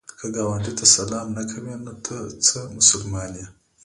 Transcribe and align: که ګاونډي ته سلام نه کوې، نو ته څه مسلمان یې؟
که 0.19 0.25
ګاونډي 0.35 0.71
ته 0.79 0.85
سلام 0.95 1.27
نه 1.37 1.43
کوې، 1.51 1.75
نو 1.85 1.93
ته 2.05 2.15
څه 2.45 2.59
مسلمان 2.77 3.29
یې؟ 3.39 3.47